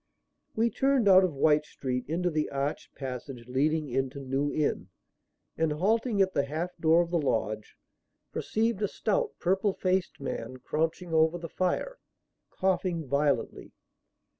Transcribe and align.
We 0.55 0.71
turned 0.71 1.07
out 1.07 1.23
of 1.23 1.35
Wych 1.35 1.63
Street 1.67 2.05
into 2.07 2.31
the 2.31 2.49
arched 2.49 2.95
passage 2.95 3.47
leading 3.47 3.87
into 3.87 4.19
New 4.19 4.51
Inn, 4.51 4.89
and, 5.59 5.73
halting 5.73 6.23
at 6.23 6.33
the 6.33 6.45
half 6.45 6.75
door 6.79 7.03
of 7.03 7.11
the 7.11 7.21
lodge, 7.21 7.77
perceived 8.31 8.81
a 8.81 8.87
stout, 8.87 9.33
purple 9.37 9.75
faced 9.75 10.19
man 10.19 10.57
crouching 10.57 11.13
over 11.13 11.37
the 11.37 11.49
fire, 11.49 11.99
coughing 12.49 13.05
violently. 13.07 13.73